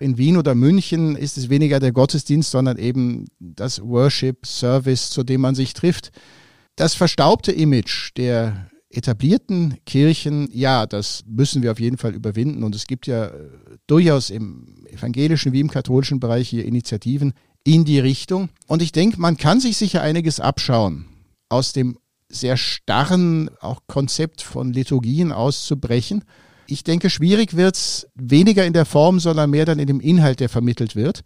[0.00, 5.22] in Wien oder München ist es weniger der Gottesdienst, sondern eben das Worship Service, zu
[5.22, 6.10] dem man sich trifft.
[6.76, 12.64] Das verstaubte Image der etablierten Kirchen, ja, das müssen wir auf jeden Fall überwinden.
[12.64, 13.48] Und es gibt ja äh,
[13.86, 17.32] durchaus im evangelischen wie im katholischen Bereich hier Initiativen
[17.62, 18.48] in die Richtung.
[18.66, 21.06] Und ich denke, man kann sich sicher einiges abschauen
[21.48, 26.24] aus dem sehr starren auch Konzept von Liturgien auszubrechen
[26.70, 30.40] ich denke, schwierig wird es weniger in der Form, sondern mehr dann in dem Inhalt,
[30.40, 31.22] der vermittelt wird.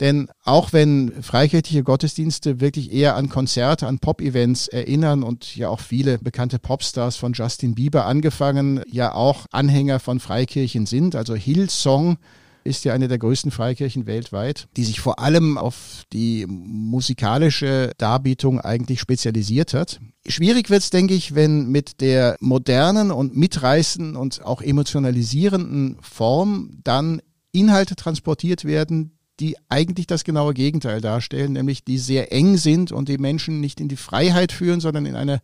[0.00, 5.80] Denn auch wenn freikirchliche Gottesdienste wirklich eher an Konzerte, an Pop-Events erinnern und ja auch
[5.80, 12.16] viele bekannte Popstars von Justin Bieber angefangen, ja auch Anhänger von Freikirchen sind, also Hillsong
[12.64, 18.60] ist ja eine der größten Freikirchen weltweit, die sich vor allem auf die musikalische Darbietung
[18.60, 20.00] eigentlich spezialisiert hat.
[20.26, 26.78] Schwierig wird es, denke ich, wenn mit der modernen und mitreißenden und auch emotionalisierenden Form
[26.84, 32.92] dann Inhalte transportiert werden, die eigentlich das genaue Gegenteil darstellen, nämlich die sehr eng sind
[32.92, 35.40] und die Menschen nicht in die Freiheit führen, sondern in eine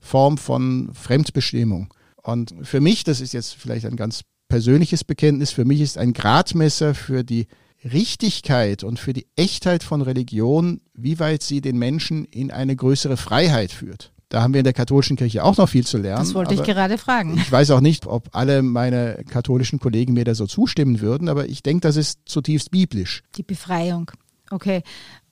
[0.00, 1.92] Form von Fremdbestimmung.
[2.22, 4.22] Und für mich, das ist jetzt vielleicht ein ganz
[4.54, 7.48] persönliches Bekenntnis, für mich ist ein Gradmesser für die
[7.82, 13.16] Richtigkeit und für die Echtheit von Religion, wie weit sie den Menschen in eine größere
[13.16, 14.12] Freiheit führt.
[14.28, 16.20] Da haben wir in der katholischen Kirche auch noch viel zu lernen.
[16.20, 17.36] Das wollte ich gerade fragen.
[17.36, 21.48] Ich weiß auch nicht, ob alle meine katholischen Kollegen mir da so zustimmen würden, aber
[21.48, 23.24] ich denke, das ist zutiefst biblisch.
[23.34, 24.12] Die Befreiung.
[24.52, 24.84] Okay.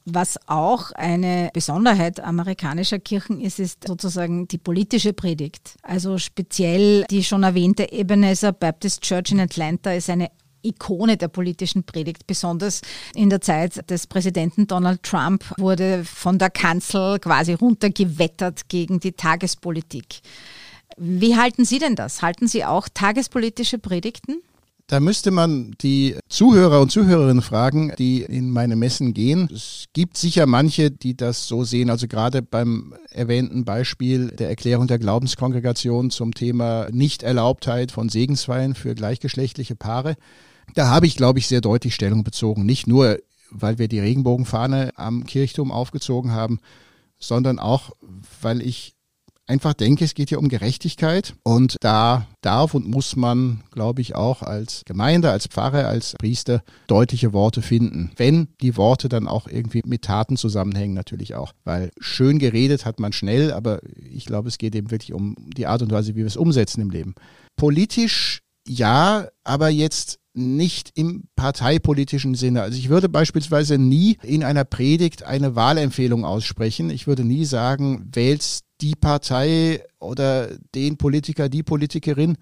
[0.04, 5.76] Was auch eine Besonderheit amerikanischer Kirchen ist, ist sozusagen die politische Predigt.
[5.82, 10.30] Also speziell die schon erwähnte Ebenezer Baptist Church in Atlanta ist eine
[10.62, 12.26] Ikone der politischen Predigt.
[12.26, 12.82] Besonders
[13.14, 19.12] in der Zeit des Präsidenten Donald Trump wurde von der Kanzel quasi runtergewettert gegen die
[19.12, 20.20] Tagespolitik.
[20.96, 22.22] Wie halten Sie denn das?
[22.22, 24.42] Halten Sie auch tagespolitische Predigten?
[24.86, 29.48] Da müsste man die Zuhörer und Zuhörerinnen fragen, die in meine Messen gehen.
[29.52, 31.88] Es gibt sicher manche, die das so sehen.
[31.88, 38.94] Also gerade beim erwähnten Beispiel der Erklärung der Glaubenskongregation zum Thema Nichterlaubtheit von Segensfeiern für
[38.94, 40.16] gleichgeschlechtliche Paare.
[40.74, 42.66] Da habe ich, glaube ich, sehr deutlich Stellung bezogen.
[42.66, 43.18] Nicht nur,
[43.50, 46.60] weil wir die Regenbogenfahne am Kirchturm aufgezogen haben,
[47.18, 47.92] sondern auch,
[48.40, 48.94] weil ich
[49.52, 54.14] einfach denke, es geht hier um Gerechtigkeit und da darf und muss man, glaube ich,
[54.14, 58.12] auch als Gemeinde, als Pfarrer, als Priester deutliche Worte finden.
[58.16, 61.52] Wenn die Worte dann auch irgendwie mit Taten zusammenhängen, natürlich auch.
[61.64, 65.66] Weil schön geredet hat man schnell, aber ich glaube, es geht eben wirklich um die
[65.66, 67.14] Art und Weise, wie wir es umsetzen im Leben.
[67.56, 72.62] Politisch ja, aber jetzt nicht im parteipolitischen Sinne.
[72.62, 76.88] Also ich würde beispielsweise nie in einer Predigt eine Wahlempfehlung aussprechen.
[76.90, 82.36] Ich würde nie sagen, wählst die Partei oder den Politiker, die Politikerin.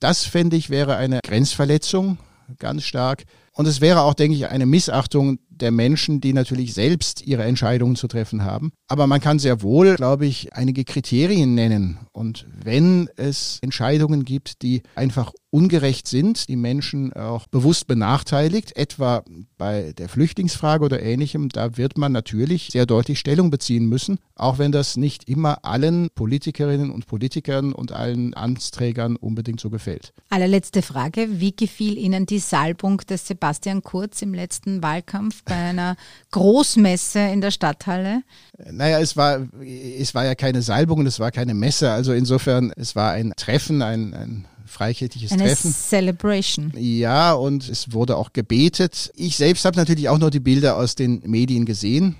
[0.00, 2.18] Das fände ich wäre eine Grenzverletzung,
[2.58, 3.24] ganz stark.
[3.52, 7.96] Und es wäre auch, denke ich, eine Missachtung der Menschen, die natürlich selbst ihre Entscheidungen
[7.96, 8.72] zu treffen haben.
[8.88, 11.98] Aber man kann sehr wohl, glaube ich, einige Kriterien nennen.
[12.12, 19.22] Und wenn es Entscheidungen gibt, die einfach ungerecht sind, die Menschen auch bewusst benachteiligt, etwa
[19.56, 24.58] bei der Flüchtlingsfrage oder ähnlichem, da wird man natürlich sehr deutlich Stellung beziehen müssen, auch
[24.58, 30.12] wenn das nicht immer allen Politikerinnen und Politikern und allen Amtsträgern unbedingt so gefällt.
[30.28, 35.96] Allerletzte Frage, wie gefiel Ihnen die Salbung des Sebastian Kurz im letzten Wahlkampf bei einer
[36.30, 38.22] Großmesse in der Stadthalle?
[38.70, 42.72] Naja, es war, es war ja keine Salbung und es war keine Messe, also insofern,
[42.76, 45.72] es war ein Treffen, ein, ein freikirchliches Eine Treffen.
[45.72, 46.72] Celebration.
[46.76, 49.10] Ja, und es wurde auch gebetet.
[49.16, 52.16] Ich selbst habe natürlich auch nur die Bilder aus den Medien gesehen.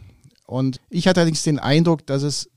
[0.47, 2.49] Und ich hatte allerdings den Eindruck, dass es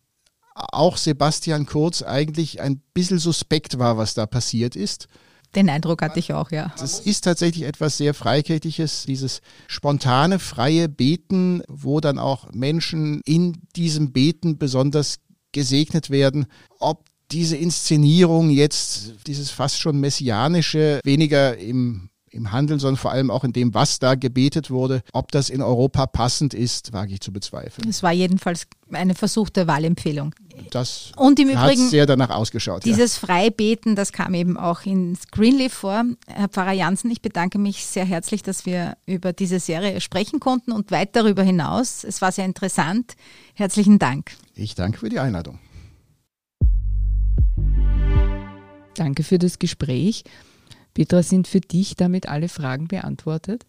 [0.56, 5.08] auch Sebastian Kurz eigentlich ein bisschen suspekt war, was da passiert ist.
[5.56, 6.74] Den Eindruck hatte ich auch, ja.
[6.80, 13.58] Das ist tatsächlich etwas sehr Freikirchliches, dieses spontane, freie Beten, wo dann auch Menschen in
[13.76, 15.18] diesem Beten besonders
[15.52, 16.46] gesegnet werden.
[16.80, 23.30] Ob diese Inszenierung jetzt, dieses fast schon messianische, weniger im im Handeln, sondern vor allem
[23.30, 25.02] auch in dem, was da gebetet wurde.
[25.12, 27.88] Ob das in Europa passend ist, wage ich zu bezweifeln.
[27.90, 30.34] Es war jedenfalls eine versuchte Wahlempfehlung.
[30.72, 32.86] Das Und im hat Übrigen sehr danach ausgeschaut.
[32.86, 32.92] ja.
[32.92, 36.06] Dieses Freibeten, das kam eben auch in Greenleaf vor.
[36.28, 40.72] Herr Pfarrer Janssen, ich bedanke mich sehr herzlich, dass wir über diese Serie sprechen konnten
[40.72, 42.06] und weit darüber hinaus.
[42.06, 43.16] Es war sehr interessant.
[43.54, 44.32] Herzlichen Dank.
[44.56, 45.60] Ich danke für die Einladung.
[48.96, 50.24] Danke für das Gespräch.
[50.94, 53.66] Petra, sind für dich damit alle Fragen beantwortet?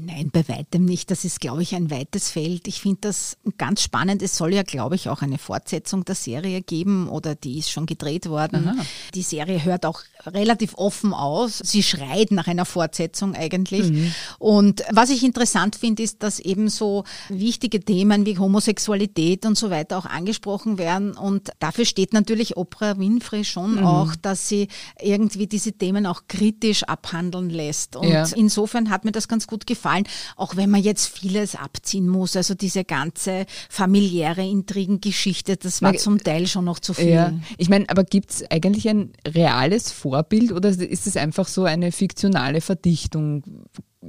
[0.00, 1.10] Nein, bei weitem nicht.
[1.10, 2.68] Das ist, glaube ich, ein weites Feld.
[2.68, 4.22] Ich finde das ganz spannend.
[4.22, 7.84] Es soll ja, glaube ich, auch eine Fortsetzung der Serie geben oder die ist schon
[7.84, 8.68] gedreht worden.
[8.68, 8.84] Aha.
[9.14, 11.58] Die Serie hört auch relativ offen aus.
[11.64, 13.90] Sie schreit nach einer Fortsetzung eigentlich.
[13.90, 14.14] Mhm.
[14.38, 19.68] Und was ich interessant finde, ist, dass eben so wichtige Themen wie Homosexualität und so
[19.70, 21.16] weiter auch angesprochen werden.
[21.16, 23.84] Und dafür steht natürlich Oprah Winfrey schon Mhm.
[23.84, 24.68] auch, dass sie
[25.02, 27.96] irgendwie diese Themen auch kritisch abhandeln lässt.
[27.96, 28.24] Und Ja.
[28.36, 29.87] insofern hat mir das ganz gut gefallen,
[30.36, 32.36] auch wenn man jetzt vieles abziehen muss.
[32.36, 37.08] Also diese ganze familiäre Intrigengeschichte, das war zum Teil schon noch zu viel.
[37.08, 41.64] Ja, ich meine, aber gibt es eigentlich ein reales Vorbild oder ist es einfach so
[41.64, 43.42] eine fiktionale Verdichtung,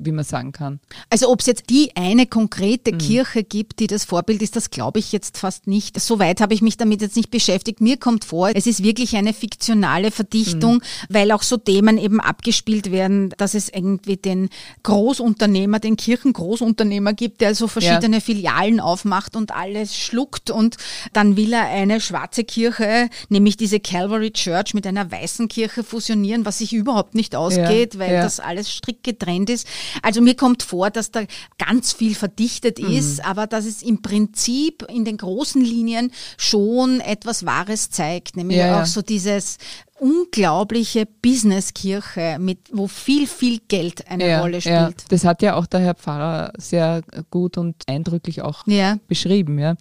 [0.02, 0.80] wie man sagen kann?
[1.10, 2.30] Also ob es jetzt die eine Mhm.
[2.30, 6.00] konkrete Kirche gibt, die das Vorbild ist, das glaube ich jetzt fast nicht.
[6.00, 7.82] Soweit habe ich mich damit jetzt nicht beschäftigt.
[7.82, 10.82] Mir kommt vor, es ist wirklich eine fiktionale Verdichtung, Mhm.
[11.10, 14.50] weil auch so Themen eben abgespielt werden, dass es irgendwie den
[14.84, 20.78] Großunternehmer, den Kirchengroßunternehmer gibt, der so verschiedene Filialen aufmacht und alles schluckt und
[21.14, 26.46] dann will er eine schwarze Kirche, nämlich diese Calvary Church mit einer weißen Kirche fusionieren,
[26.46, 28.24] was sich überhaupt nicht ausgeht, weil ja.
[28.24, 29.68] das alles strikt getrennt ist.
[30.02, 31.24] Also mir kommt vor, dass da
[31.58, 32.92] ganz viel verdichtet Mhm.
[32.92, 38.58] ist, aber dass es im Prinzip in den großen Linien schon etwas Wahres zeigt, nämlich
[38.58, 39.58] Ja, auch so dieses
[40.00, 44.76] unglaubliche Businesskirche, mit, wo viel, viel Geld eine Rolle spielt.
[44.76, 44.90] Ja.
[45.10, 48.98] Das hat ja auch der Herr Pfarrer sehr gut und eindrücklich auch Ja.
[49.08, 49.60] beschrieben.
[49.60, 49.76] Ja.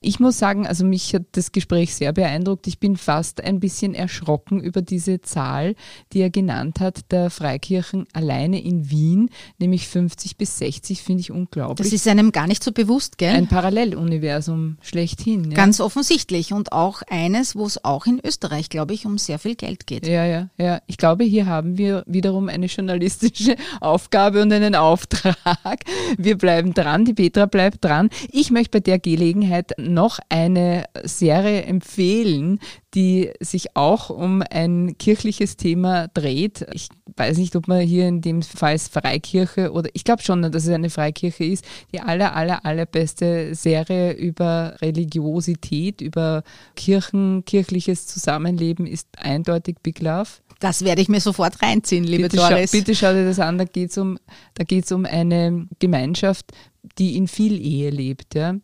[0.00, 2.66] Ich muss sagen, also mich hat das Gespräch sehr beeindruckt.
[2.66, 5.74] Ich bin fast ein bisschen erschrocken über diese Zahl,
[6.12, 11.30] die er genannt hat, der Freikirchen alleine in Wien, nämlich 50 bis 60, finde ich
[11.30, 11.86] unglaublich.
[11.86, 13.34] Das ist einem gar nicht so bewusst, gell?
[13.34, 15.50] ein Paralleluniversum schlechthin.
[15.50, 15.56] Ja.
[15.56, 19.54] Ganz offensichtlich und auch eines, wo es auch in Österreich, glaube ich, um sehr viel
[19.62, 20.08] Geld geht.
[20.08, 20.80] Ja, ja, ja.
[20.88, 25.84] Ich glaube, hier haben wir wiederum eine journalistische Aufgabe und einen Auftrag.
[26.18, 28.10] Wir bleiben dran, die Petra bleibt dran.
[28.32, 32.58] Ich möchte bei der Gelegenheit noch eine Serie empfehlen,
[32.94, 36.66] die sich auch um ein kirchliches Thema dreht.
[36.72, 40.64] Ich weiß nicht, ob man hier in dem Fall Freikirche oder ich glaube schon, dass
[40.64, 41.64] es eine Freikirche ist.
[41.92, 46.42] Die aller, aller, allerbeste Serie über Religiosität, über
[46.76, 50.28] Kirchen, kirchliches Zusammenleben ist eindeutig Big Love.
[50.60, 52.70] Das werde ich mir sofort reinziehen, liebe Bitte, Doris.
[52.70, 54.18] bitte schau dir das an, da geht es um,
[54.54, 56.52] da geht's um eine Gemeinschaft,
[56.98, 58.34] die in Vielehe lebt.
[58.34, 58.54] Ja?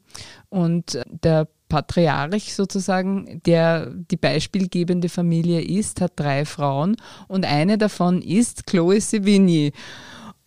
[0.49, 8.23] Und der Patriarch sozusagen, der die beispielgebende Familie ist, hat drei Frauen und eine davon
[8.23, 9.73] ist Chloe Sevigny.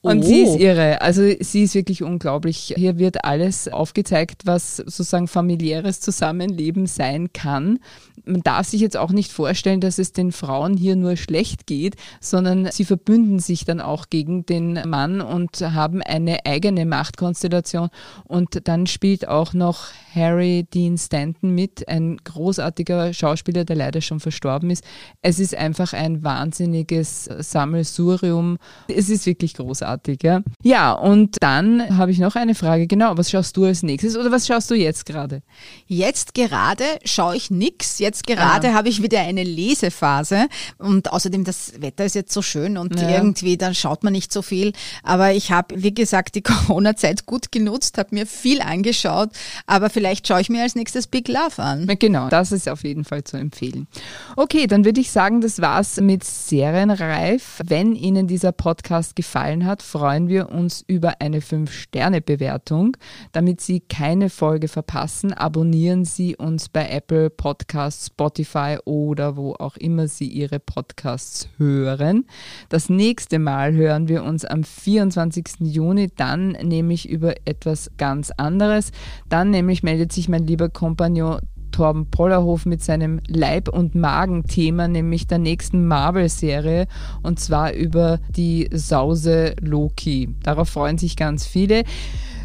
[0.04, 0.28] Und Oh.
[0.28, 1.02] sie ist irre.
[1.02, 2.74] Also sie ist wirklich unglaublich.
[2.76, 7.78] Hier wird alles aufgezeigt, was sozusagen familiäres Zusammenleben sein kann.
[8.26, 11.96] Man darf sich jetzt auch nicht vorstellen, dass es den Frauen hier nur schlecht geht,
[12.20, 17.90] sondern sie verbünden sich dann auch gegen den Mann und haben eine eigene Machtkonstellation.
[18.26, 24.20] Und dann spielt auch noch Harry Dean Stanton mit, ein großartiger Schauspieler, der leider schon
[24.20, 24.84] verstorben ist.
[25.22, 28.58] Es ist einfach ein wahnsinniges Sammelsurium.
[28.88, 29.91] Es ist wirklich großartig.
[30.24, 32.88] Ja, ja und dann habe ich noch eine Frage.
[32.88, 35.42] Genau, was schaust du als nächstes oder was schaust du jetzt gerade?
[35.88, 38.00] Jetzt gerade schaue ich nix.
[38.00, 38.74] Jetzt gerade Ah.
[38.74, 43.10] habe ich wieder eine Lesephase und außerdem das Wetter ist jetzt so schön und Ja.
[43.10, 44.74] irgendwie dann schaut man nicht so viel.
[45.04, 46.42] Aber ich habe, wie gesagt, die
[46.82, 49.30] Corona-Zeit gut genutzt, habe mir viel angeschaut,
[49.66, 51.88] aber vielleicht schaue ich mir als nächstes Big Love an.
[52.00, 53.88] Genau, das ist auf jeden Fall zu empfehlen.
[54.36, 57.60] Okay, dann würde ich sagen, das war's mit Serienreif.
[57.66, 62.98] Wenn Ihnen dieser Podcast gefallen hat, freuen wir uns über eine 5-Sterne-Bewertung.
[63.32, 69.78] Damit Sie keine Folge verpassen, abonnieren Sie uns bei Apple Podcasts, Spotify oder wo auch
[69.78, 72.26] immer Sie Ihre Podcasts hören.
[72.70, 75.46] Das nächste Mal hören wir uns am 24.
[75.60, 78.92] Juni, dann nämlich über etwas ganz anderes.
[79.30, 81.40] Dann nämlich meldet sich mein lieber Kompagnon
[81.72, 86.88] Torben Pollerhof mit seinem Leib- und Magen-Thema, nämlich der nächsten Marvel-Serie,
[87.24, 90.36] und zwar über die Sause Loki.
[90.44, 91.84] Darauf freuen sich ganz viele.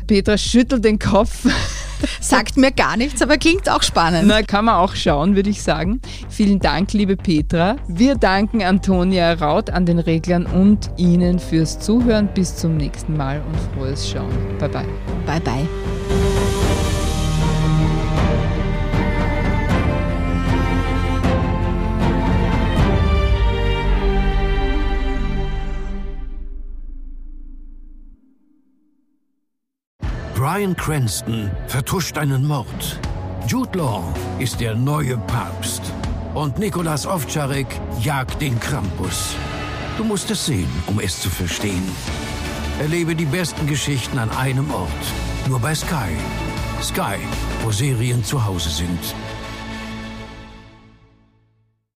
[0.06, 1.46] Petra schüttelt den Kopf.
[2.20, 4.24] Sagt mir gar nichts, aber klingt auch spannend.
[4.26, 6.00] Na, kann man auch schauen, würde ich sagen.
[6.28, 7.76] Vielen Dank, liebe Petra.
[7.88, 12.28] Wir danken Antonia Raut an den Reglern und Ihnen fürs Zuhören.
[12.34, 14.30] Bis zum nächsten Mal und frohes Schauen.
[14.58, 14.86] Bye bye.
[15.26, 16.05] Bye bye.
[30.56, 32.98] Brian Cranston vertuscht einen Mord.
[33.46, 34.02] Jude Law
[34.38, 35.82] ist der neue Papst.
[36.32, 37.66] Und Nikolas Ovtcharek
[38.00, 39.34] jagt den Krampus.
[39.98, 41.86] Du musst es sehen, um es zu verstehen.
[42.78, 44.88] Erlebe die besten Geschichten an einem Ort.
[45.46, 46.16] Nur bei Sky.
[46.80, 47.18] Sky,
[47.62, 49.14] wo Serien zu Hause sind.